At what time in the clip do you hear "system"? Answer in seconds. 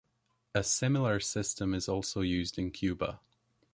1.19-1.75